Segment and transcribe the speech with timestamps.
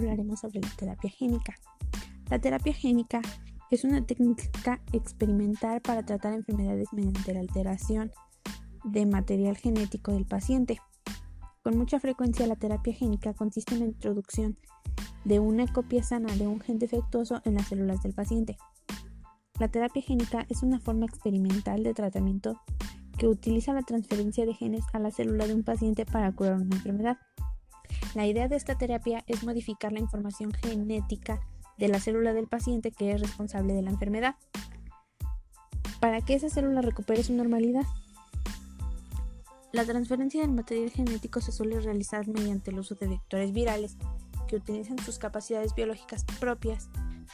[0.00, 1.54] hablaremos sobre la terapia génica.
[2.28, 3.20] La terapia génica
[3.70, 8.10] es una técnica experimental para tratar enfermedades mediante la alteración
[8.84, 10.80] de material genético del paciente.
[11.62, 14.56] Con mucha frecuencia la terapia génica consiste en la introducción
[15.24, 18.56] de una copia sana de un gen defectuoso en las células del paciente.
[19.58, 22.58] La terapia génica es una forma experimental de tratamiento
[23.18, 26.74] que utiliza la transferencia de genes a la célula de un paciente para curar una
[26.74, 27.18] enfermedad.
[28.14, 31.40] La idea de esta terapia es modificar la información genética
[31.78, 34.34] de la célula del paciente que es responsable de la enfermedad
[36.00, 37.84] para que esa célula recupere su normalidad.
[39.72, 43.96] La transferencia del material genético se suele realizar mediante el uso de vectores virales
[44.48, 46.88] que utilizan sus capacidades biológicas propias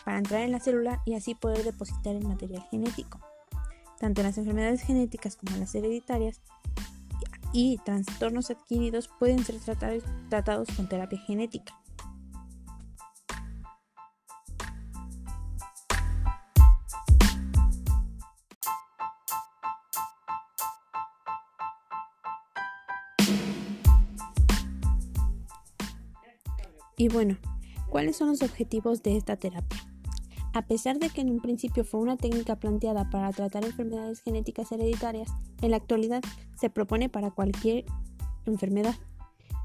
[0.05, 3.21] para entrar en la célula y así poder depositar el material genético.
[3.99, 6.43] Tanto las enfermedades genéticas como las hereditarias
[7.57, 9.57] y trastornos adquiridos pueden ser
[10.29, 11.75] tratados con terapia genética.
[26.99, 27.39] Y bueno,
[27.89, 29.79] ¿cuáles son los objetivos de esta terapia?
[30.53, 34.73] A pesar de que en un principio fue una técnica planteada para tratar enfermedades genéticas
[34.73, 35.31] hereditarias,
[35.63, 36.23] en la actualidad
[36.57, 37.85] se propone para cualquier
[38.47, 38.95] enfermedad,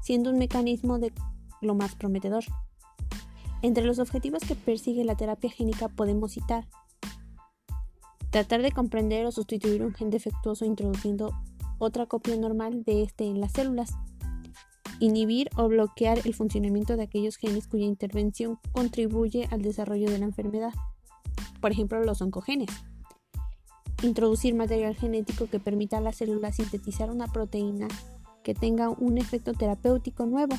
[0.02, 1.12] siendo un mecanismo de
[1.60, 2.44] lo más prometedor.
[3.62, 6.66] Entre los objetivos que persigue la terapia génica podemos citar
[8.32, 11.32] tratar de comprender o sustituir un gen defectuoso introduciendo
[11.78, 13.92] otra copia normal de este en las células,
[15.00, 20.24] inhibir o bloquear el funcionamiento de aquellos genes cuya intervención contribuye al desarrollo de la
[20.24, 20.72] enfermedad,
[21.60, 22.70] por ejemplo los oncogenes.
[24.02, 27.86] Introducir material genético que permita a la célula sintetizar una proteína
[28.42, 30.56] que tenga un efecto terapéutico nuevo,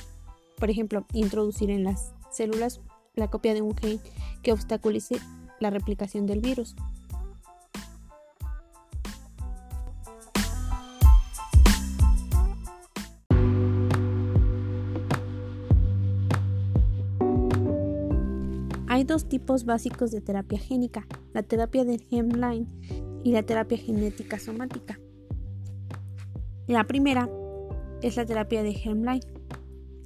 [0.58, 2.80] por ejemplo, introducir en las células
[3.16, 4.00] la copia de un gen
[4.44, 5.18] que obstaculice
[5.60, 6.74] la replicación del virus.
[18.88, 22.68] Hay dos tipos básicos de terapia génica, la terapia de Hemline
[23.24, 25.00] y la terapia genética somática.
[26.68, 27.30] La primera
[28.02, 29.26] es la terapia de Hemline.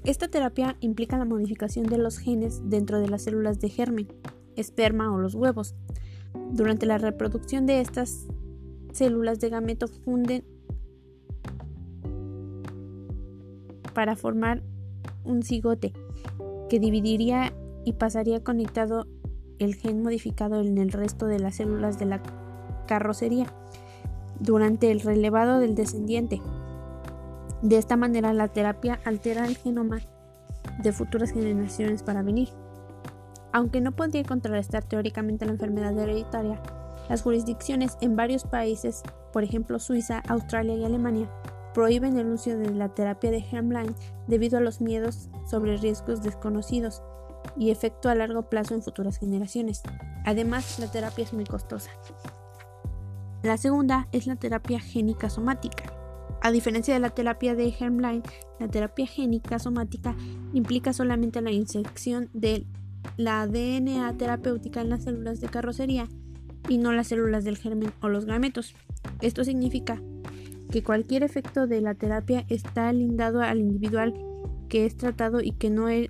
[0.03, 4.07] Esta terapia implica la modificación de los genes dentro de las células de germen,
[4.55, 5.75] esperma o los huevos.
[6.51, 8.27] Durante la reproducción de estas
[8.93, 10.45] células de gameto funden
[13.93, 14.63] para formar
[15.23, 15.93] un cigote
[16.69, 17.53] que dividiría
[17.83, 19.07] y pasaría conectado
[19.59, 22.21] el gen modificado en el resto de las células de la
[22.87, 23.45] carrocería
[24.39, 26.41] durante el relevado del descendiente.
[27.61, 29.99] De esta manera la terapia altera el genoma
[30.81, 32.49] de futuras generaciones para venir.
[33.51, 36.61] Aunque no podría contrarrestar teóricamente la enfermedad hereditaria,
[37.09, 41.29] las jurisdicciones en varios países, por ejemplo Suiza, Australia y Alemania,
[41.73, 43.95] prohíben el uso de la terapia de germline
[44.27, 47.01] debido a los miedos sobre riesgos desconocidos
[47.55, 49.83] y efecto a largo plazo en futuras generaciones.
[50.25, 51.91] Además, la terapia es muy costosa.
[53.43, 55.93] La segunda es la terapia génica somática.
[56.41, 58.23] A diferencia de la terapia de Germline,
[58.59, 60.15] la terapia génica somática
[60.53, 62.65] implica solamente la inyección de
[63.15, 66.07] la DNA terapéutica en las células de carrocería
[66.67, 68.75] y no las células del germen o los gametos.
[69.21, 70.01] Esto significa
[70.71, 74.13] que cualquier efecto de la terapia está lindado al individual
[74.67, 76.09] que es tratado y que no es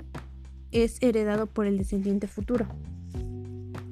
[0.71, 2.67] es heredado por el descendiente futuro.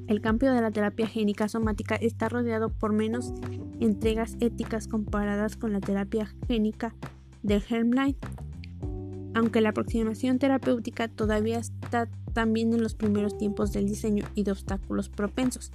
[0.08, 3.34] El cambio de la terapia génica somática está rodeado por menos
[3.80, 6.94] entregas éticas comparadas con la terapia génica
[7.42, 8.16] del germline,
[9.34, 14.52] aunque la aproximación terapéutica todavía está también en los primeros tiempos del diseño y de
[14.52, 15.72] obstáculos propensos.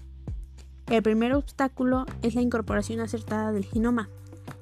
[0.89, 4.11] El primer obstáculo es la incorporación acertada del genoma.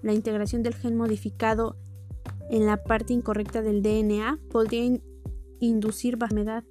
[0.03, 1.77] La integración del gen modificado
[2.51, 4.99] en la parte incorrecta del DNA podría
[5.61, 6.65] inducir enfermedad.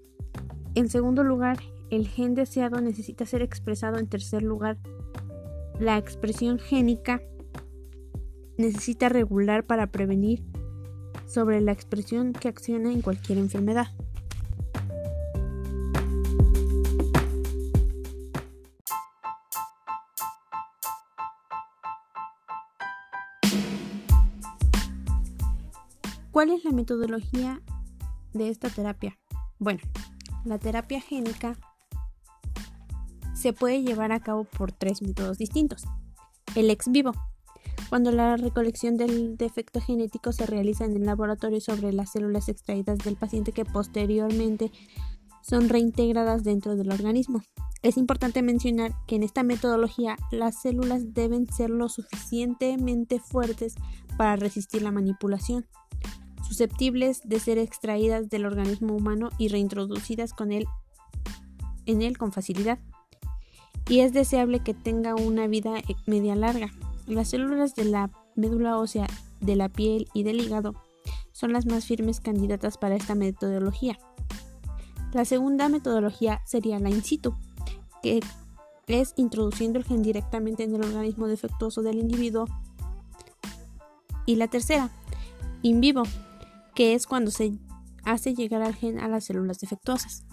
[0.76, 3.98] En segundo lugar, el gen deseado necesita ser expresado.
[3.98, 4.78] En tercer lugar,
[5.80, 7.22] la expresión génica
[8.58, 10.44] necesita regular para prevenir
[11.26, 13.88] sobre la expresión que acciona en cualquier enfermedad.
[26.32, 27.62] ¿Cuál es la metodología
[28.34, 29.18] de esta terapia?
[29.58, 29.80] Bueno,
[30.46, 31.58] la terapia génica
[33.38, 35.84] se puede llevar a cabo por tres métodos distintos.
[36.56, 37.12] El ex vivo,
[37.90, 42.98] cuando la recolección del defecto genético se realiza en el laboratorio sobre las células extraídas
[43.00, 44.72] del paciente que posteriormente
[45.42, 47.42] son reintegradas dentro del organismo.
[47.84, 53.76] Es importante mencionar que en esta metodología las células deben ser lo suficientemente fuertes
[54.18, 55.66] para resistir la manipulación,
[56.46, 60.66] susceptibles de ser extraídas del organismo humano y reintroducidas con él,
[61.86, 62.80] en él con facilidad.
[63.90, 65.76] Y es deseable que tenga una vida
[66.06, 66.72] media larga.
[67.06, 69.08] Las células de la médula ósea,
[69.40, 70.76] de la piel y del hígado
[71.32, 73.98] son las más firmes candidatas para esta metodología.
[75.14, 77.34] La segunda metodología sería la in situ,
[78.02, 78.20] que
[78.88, 82.46] es introduciendo el gen directamente en el organismo defectuoso del individuo.
[84.26, 84.90] Y la tercera,
[85.62, 86.04] in vivo,
[86.76, 87.54] que es cuando se
[88.04, 90.26] hace llegar al gen a las células defectuosas.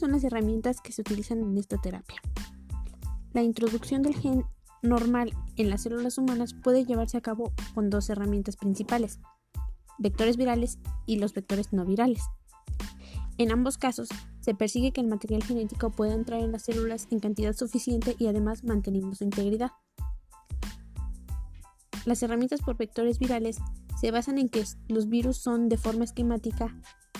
[0.00, 2.22] ¿Cuáles son las herramientas que se utilizan en esta terapia?
[3.34, 4.46] La introducción del gen
[4.80, 9.20] normal en las células humanas puede llevarse a cabo con dos herramientas principales,
[9.98, 12.22] vectores virales y los vectores no virales.
[13.36, 14.08] En ambos casos,
[14.40, 18.28] se persigue que el material genético pueda entrar en las células en cantidad suficiente y
[18.28, 19.72] además manteniendo su integridad.
[22.06, 23.58] Las herramientas por vectores virales
[24.00, 26.74] se basan en que los virus son de forma esquemática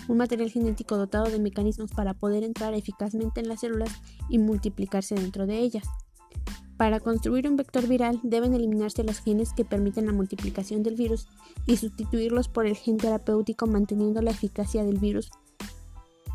[0.08, 3.90] un material genético dotado de mecanismos para poder entrar eficazmente en las células
[4.28, 5.84] y multiplicarse dentro de ellas.
[6.76, 11.28] Para construir un vector viral deben eliminarse los genes que permiten la multiplicación del virus
[11.66, 15.30] y sustituirlos por el gen terapéutico manteniendo la eficacia del virus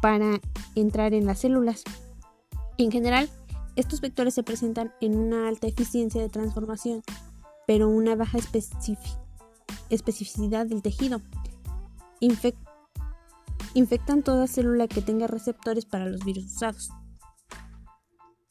[0.02, 0.40] para
[0.76, 1.84] entrar en las células.
[2.78, 3.28] En general,
[3.76, 7.02] estos vectores se presentan en una alta eficiencia de transformación,
[7.66, 8.38] pero una baja
[9.90, 11.22] especificidad del tejido
[13.76, 16.90] infectan toda célula que tenga receptores para los virus usados.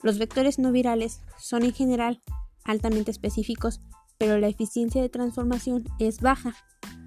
[0.03, 2.23] Los vectores no virales son en general
[2.65, 3.81] altamente específicos,
[4.19, 6.55] pero la eficiencia de transformación es baja.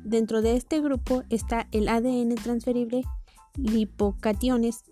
[0.04, 3.04] Dentro de este grupo está el ADN transferible,
[3.56, 4.84] lipocationes,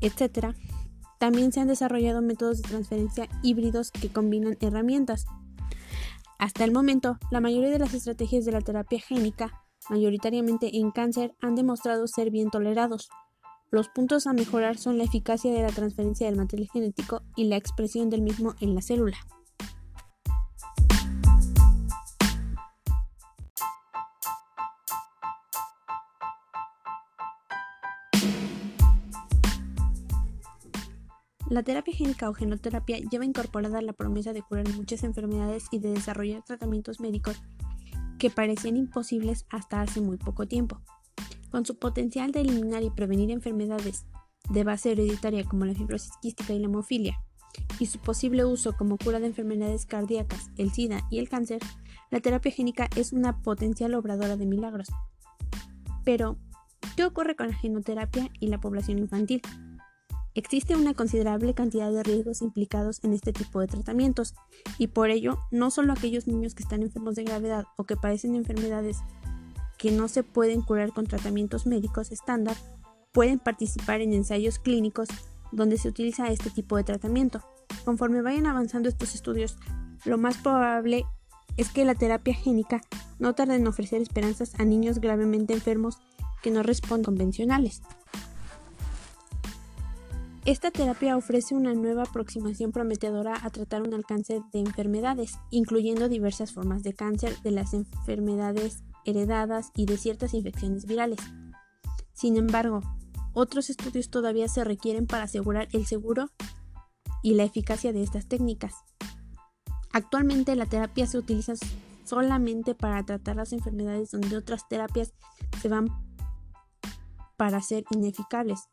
[0.00, 0.56] etc.
[1.18, 5.26] También se han desarrollado métodos de transferencia híbridos que combinan herramientas.
[6.38, 11.34] Hasta el momento, la mayoría de las estrategias de la terapia génica mayoritariamente en cáncer,
[11.40, 13.08] han demostrado ser bien tolerados.
[13.70, 17.56] Los puntos a mejorar son la eficacia de la transferencia del material genético y la
[17.56, 19.18] expresión del mismo en la célula.
[31.52, 35.90] La terapia génica o genoterapia lleva incorporada la promesa de curar muchas enfermedades y de
[35.90, 37.42] desarrollar tratamientos médicos
[38.22, 40.80] que parecían imposibles hasta hace muy poco tiempo.
[41.50, 44.06] Con su potencial de eliminar y prevenir enfermedades
[44.48, 47.20] de base hereditaria como la fibrosis quística y la hemofilia,
[47.80, 51.58] y su posible uso como cura de enfermedades cardíacas, el SIDA y el cáncer,
[52.12, 54.86] la terapia génica es una potencial obradora de milagros.
[56.04, 56.38] Pero,
[56.94, 59.42] ¿qué ocurre con la genoterapia y la población infantil?
[60.34, 64.34] Existe una considerable cantidad de riesgos implicados en este tipo de tratamientos
[64.78, 68.34] y por ello no solo aquellos niños que están enfermos de gravedad o que padecen
[68.34, 68.98] enfermedades
[69.76, 72.56] que no se pueden curar con tratamientos médicos estándar
[73.12, 75.08] pueden participar en ensayos clínicos
[75.50, 77.42] donde se utiliza este tipo de tratamiento.
[77.84, 79.58] Conforme vayan avanzando estos estudios,
[80.06, 81.04] lo más probable
[81.58, 82.80] es que la terapia génica
[83.18, 85.98] no tarde en ofrecer esperanzas a niños gravemente enfermos
[86.42, 87.82] que no responden convencionales.
[90.44, 96.52] Esta terapia ofrece una nueva aproximación prometedora a tratar un alcance de enfermedades, incluyendo diversas
[96.52, 101.20] formas de cáncer, de las enfermedades heredadas y de ciertas infecciones virales.
[102.12, 102.80] Sin embargo,
[103.34, 106.28] otros estudios todavía se requieren para asegurar el seguro
[107.22, 108.74] y la eficacia de estas técnicas.
[109.92, 111.52] Actualmente la terapia se utiliza
[112.04, 115.14] solamente para tratar las enfermedades donde otras terapias
[115.60, 115.86] se van
[117.36, 118.68] para ser ineficaces.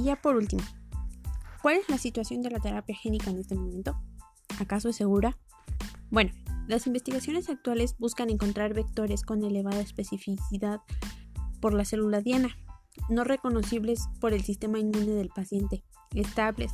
[0.00, 0.62] Y ya por último,
[1.60, 4.00] ¿cuál es la situación de la terapia génica en este momento?
[4.58, 5.36] ¿Acaso es segura?
[6.10, 6.30] Bueno,
[6.68, 10.80] las investigaciones actuales buscan encontrar vectores con elevada especificidad
[11.60, 12.48] por la célula diana,
[13.10, 16.72] no reconocibles por el sistema inmune del paciente, estables,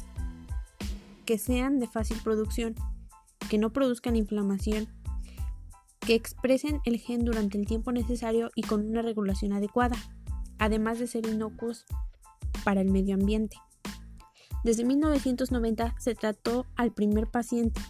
[1.24, 2.76] que sean de fácil producción,
[3.50, 4.86] que no produzcan inflamación,
[5.98, 9.96] que expresen el gen durante el tiempo necesario y con una regulación adecuada,
[10.60, 11.86] además de ser inocuos
[12.66, 13.58] para el medio ambiente.
[14.64, 17.80] Desde 1990 se trató al primer paciente.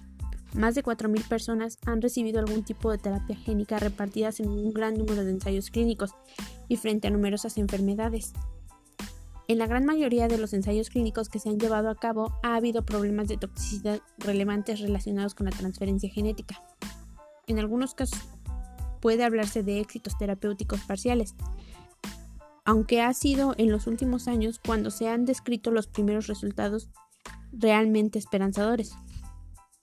[0.52, 4.92] Más de 4.000 personas han recibido algún tipo de terapia génica repartidas en un gran
[4.92, 6.11] número de ensayos clínicos
[6.68, 8.35] y frente a numerosas enfermedades.
[9.49, 12.54] En la gran mayoría de los ensayos clínicos que se han llevado a cabo ha
[12.56, 16.62] habido problemas de toxicidad relevantes relacionados con la transferencia genética.
[17.47, 18.21] En algunos casos
[19.00, 21.35] puede hablarse de éxitos terapéuticos parciales,
[22.66, 26.90] aunque ha sido en los últimos años cuando se han descrito los primeros resultados
[27.52, 28.94] realmente esperanzadores.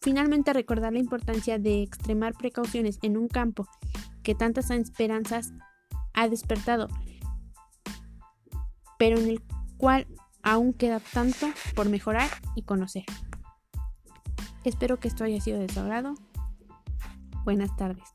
[0.01, 3.67] Finalmente, recordar la importancia de extremar precauciones en un campo
[4.21, 5.53] que tantas esperanzas
[6.13, 6.89] ha despertado,
[8.99, 9.41] pero en el
[9.77, 10.05] cual
[10.43, 13.05] aún queda tanto por mejorar y conocer.
[14.65, 16.15] Espero que esto haya sido de su agrado.
[17.45, 18.12] Buenas tardes.